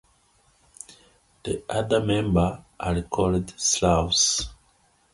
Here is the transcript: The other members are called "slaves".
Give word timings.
The 1.43 1.63
other 1.69 2.01
members 2.03 2.57
are 2.79 3.01
called 3.03 3.51
"slaves". 3.55 4.49